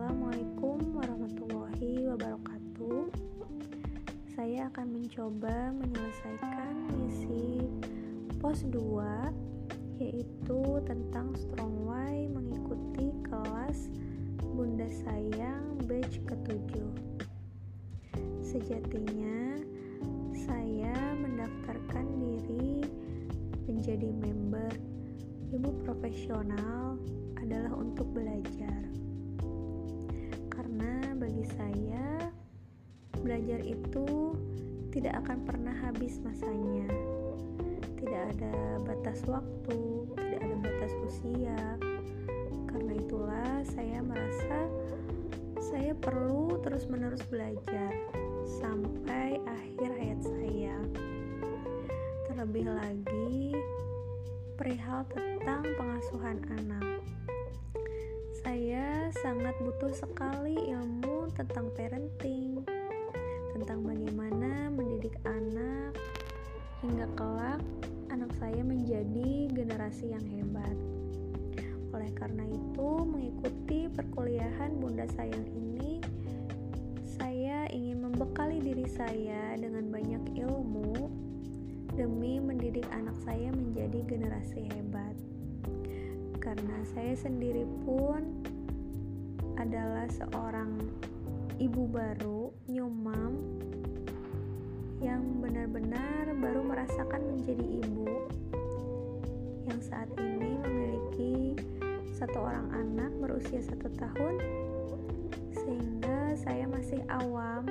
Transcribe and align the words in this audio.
Assalamualaikum 0.00 0.96
warahmatullahi 0.96 2.08
wabarakatuh. 2.08 3.12
Saya 4.32 4.72
akan 4.72 4.96
mencoba 4.96 5.76
menyelesaikan 5.76 6.72
misi 6.96 7.68
pos 8.40 8.64
2 8.64 10.00
yaitu 10.00 10.60
tentang 10.88 11.36
strong 11.36 11.84
way 11.84 12.24
mengikuti 12.32 13.12
kelas 13.28 13.92
Bunda 14.40 14.88
Sayang 14.88 15.84
batch 15.84 16.16
ke-7. 16.24 16.80
Sejatinya 18.40 19.60
saya 20.32 20.96
mendaftarkan 21.20 22.08
diri 22.16 22.88
menjadi 23.68 24.08
member 24.16 24.72
ibu 25.52 25.76
profesional 25.84 26.96
adalah 27.36 27.76
untuk 27.76 28.08
belajar. 28.16 28.80
Karena 30.80 31.12
bagi 31.12 31.44
saya 31.44 32.32
belajar 33.20 33.60
itu 33.68 34.32
tidak 34.88 35.20
akan 35.20 35.44
pernah 35.44 35.76
habis 35.76 36.16
masanya 36.24 36.88
tidak 38.00 38.32
ada 38.32 38.80
batas 38.88 39.20
waktu, 39.28 40.08
tidak 40.16 40.40
ada 40.40 40.56
batas 40.64 40.92
usia. 41.04 41.60
Karena 42.64 42.92
itulah 42.96 43.60
saya 43.76 44.00
merasa 44.00 44.58
saya 45.60 45.92
perlu 45.92 46.56
terus-menerus 46.64 47.20
belajar 47.28 47.92
sampai 48.48 49.36
akhir 49.44 49.90
hayat 50.00 50.20
saya. 50.24 50.76
Terlebih 52.32 52.72
lagi 52.72 53.52
perihal 54.56 55.04
tentang 55.12 55.68
pengasuhan 55.76 56.40
anak. 56.56 56.89
Saya 58.50 59.14
sangat 59.22 59.54
butuh 59.62 59.94
sekali 59.94 60.74
ilmu 60.74 61.30
tentang 61.38 61.70
parenting, 61.70 62.58
tentang 63.54 63.86
bagaimana 63.86 64.66
mendidik 64.74 65.14
anak 65.22 65.94
hingga 66.82 67.06
kelak 67.14 67.62
anak 68.10 68.26
saya 68.42 68.58
menjadi 68.66 69.54
generasi 69.54 70.10
yang 70.10 70.26
hebat. 70.26 70.74
Oleh 71.94 72.10
karena 72.18 72.42
itu, 72.50 72.90
mengikuti 73.06 73.86
perkuliahan 73.86 74.82
Bunda 74.82 75.06
Sayang 75.14 75.46
ini, 75.54 76.02
saya 77.06 77.70
ingin 77.70 78.02
membekali 78.02 78.58
diri 78.58 78.90
saya 78.90 79.54
dengan 79.62 79.94
banyak 79.94 80.26
ilmu 80.34 81.06
demi 81.94 82.42
mendidik 82.42 82.90
anak 82.90 83.14
saya 83.22 83.54
menjadi 83.54 84.02
generasi 84.10 84.66
hebat. 84.74 85.14
Karena 86.40 86.80
saya 86.96 87.12
sendiri 87.14 87.68
pun 87.84 88.42
adalah 89.60 90.08
seorang 90.08 90.80
ibu 91.60 91.84
baru, 91.84 92.48
nyumam, 92.64 93.36
yang 95.04 95.40
benar-benar 95.44 96.32
baru 96.40 96.60
merasakan 96.64 97.36
menjadi 97.36 97.84
ibu 97.84 98.08
yang 99.68 99.80
saat 99.84 100.08
ini 100.16 100.56
memiliki 100.60 101.56
satu 102.16 102.40
orang 102.40 102.68
anak 102.72 103.12
berusia 103.20 103.60
satu 103.60 103.88
tahun 103.96 104.40
sehingga 105.56 106.36
saya 106.40 106.64
masih 106.68 107.00
awam 107.12 107.68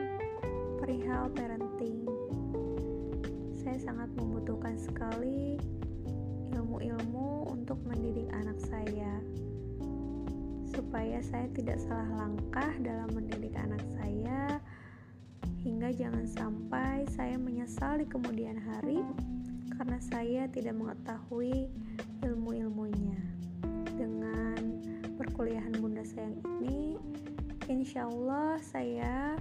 perihal 0.77 1.29
parenting. 1.33 2.05
Saya 3.57 3.81
sangat 3.81 4.09
membutuhkan 4.17 4.77
sekali 4.77 5.57
ilmu-ilmu 6.53 7.08
untuk 7.79 7.95
mendidik 7.95 8.27
anak 8.35 8.59
saya 8.59 9.23
supaya 10.67 11.23
saya 11.23 11.47
tidak 11.55 11.79
salah 11.79 12.11
langkah 12.11 12.75
dalam 12.83 13.07
mendidik 13.15 13.55
anak 13.55 13.79
saya 13.95 14.59
hingga 15.63 15.87
jangan 15.95 16.27
sampai 16.27 17.07
saya 17.07 17.39
menyesal 17.39 17.95
di 17.95 18.03
kemudian 18.03 18.59
hari 18.59 18.99
karena 19.79 19.95
saya 20.03 20.51
tidak 20.51 20.75
mengetahui 20.75 21.71
ilmu-ilmunya. 22.27 23.15
Dengan 23.95 24.59
perkuliahan 25.15 25.79
Bunda 25.79 26.03
Sayang 26.03 26.35
ini, 26.59 26.99
insya 27.71 28.11
Allah 28.11 28.59
saya 28.59 29.39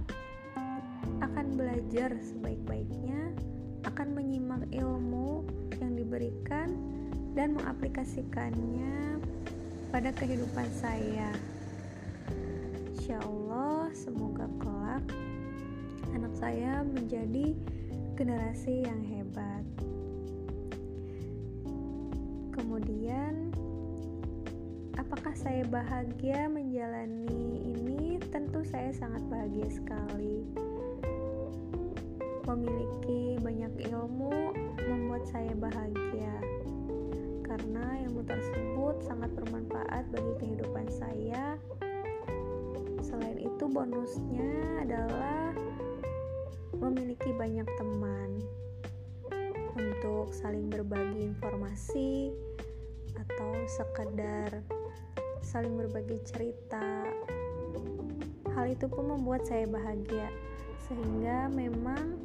akan 1.19 1.59
belajar 1.59 2.15
sebaik-baiknya, 2.23 3.35
akan 3.83 4.15
menyimak 4.15 4.63
ilmu 4.71 5.43
yang 5.83 5.99
diberikan 5.99 6.99
dan 7.37 7.53
mengaplikasikannya 7.57 9.21
pada 9.89 10.13
kehidupan 10.13 10.69
saya. 10.73 11.33
Insya 12.93 13.17
Allah, 13.25 13.89
semoga 13.93 14.45
kelak 14.61 15.05
anak 16.13 16.33
saya 16.37 16.85
menjadi 16.85 17.53
generasi 18.17 18.85
yang 18.85 19.01
hebat. 19.05 19.65
Kemudian, 22.53 23.49
apakah 24.99 25.33
saya 25.33 25.65
bahagia 25.65 26.51
menjalani 26.51 27.65
ini? 27.65 28.21
Tentu 28.29 28.61
saya 28.67 28.93
sangat 28.93 29.25
bahagia 29.31 29.69
sekali. 29.73 30.45
Memiliki 32.45 33.37
banyak 33.41 33.89
ilmu 33.89 34.53
membuat 34.85 35.23
saya 35.29 35.53
bahagia 35.55 36.58
karena 37.49 38.05
ilmu 38.05 38.21
tersebut 38.29 39.01
sangat 39.01 39.33
bermanfaat 39.33 40.05
bagi 40.13 40.33
kehidupan 40.37 40.85
saya. 40.93 41.57
Selain 43.01 43.41
itu, 43.41 43.65
bonusnya 43.65 44.77
adalah 44.85 45.57
memiliki 46.77 47.33
banyak 47.33 47.65
teman 47.81 48.45
untuk 49.73 50.29
saling 50.29 50.69
berbagi 50.69 51.33
informasi 51.33 52.29
atau 53.17 53.51
sekedar 53.65 54.61
saling 55.41 55.73
berbagi 55.73 56.21
cerita. 56.29 57.09
Hal 58.53 58.65
itu 58.69 58.85
pun 58.85 59.09
membuat 59.09 59.49
saya 59.49 59.65
bahagia 59.65 60.29
sehingga 60.85 61.49
memang 61.49 62.21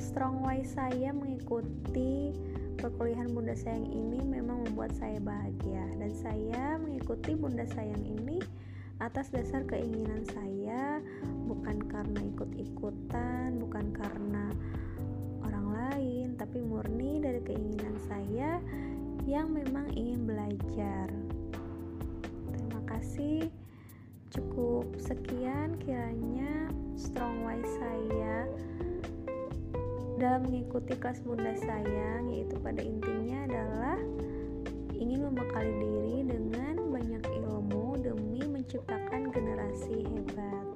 strong 0.00 0.40
why 0.40 0.64
saya 0.64 1.12
mengikuti 1.12 2.32
perkuliahan 2.76 3.32
Bunda 3.32 3.56
Sayang 3.56 3.88
ini 3.88 4.20
memang 4.20 4.68
membuat 4.68 4.92
saya 4.92 5.16
bahagia 5.16 5.84
dan 5.96 6.12
saya 6.12 6.76
mengikuti 6.76 7.32
Bunda 7.32 7.64
Sayang 7.64 8.04
ini 8.04 8.44
atas 9.00 9.28
dasar 9.28 9.64
keinginan 9.68 10.24
saya 10.28 11.00
bukan 11.48 11.84
karena 11.88 12.20
ikut-ikutan 12.32 13.60
bukan 13.60 13.92
karena 13.92 14.52
orang 15.44 15.66
lain 15.72 16.26
tapi 16.36 16.60
murni 16.64 17.20
dari 17.20 17.40
keinginan 17.44 17.96
saya 18.08 18.60
yang 19.26 19.50
memang 19.50 19.90
ingin 19.96 20.22
belajar. 20.22 21.10
Terima 22.54 22.80
kasih. 22.86 23.50
Cukup 24.30 24.86
sekian 25.00 25.80
kiranya 25.82 26.68
strong 26.94 27.42
wise 27.42 27.66
saya 27.80 28.05
dalam 30.16 30.48
mengikuti 30.48 30.96
kelas 30.96 31.20
bunda 31.20 31.52
sayang 31.60 32.32
yaitu 32.32 32.56
pada 32.60 32.80
intinya 32.80 33.44
adalah 33.44 33.98
ingin 34.96 35.28
membekali 35.28 35.72
diri 35.76 36.16
dengan 36.24 36.74
banyak 36.88 37.24
ilmu 37.44 38.00
demi 38.00 38.40
menciptakan 38.48 39.28
generasi 39.28 40.08
hebat. 40.08 40.66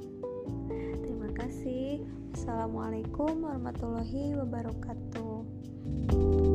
Terima 1.01 1.33
kasih. 1.33 2.05
Assalamualaikum 2.37 3.41
warahmatullahi 3.41 4.37
wabarakatuh. 4.37 6.50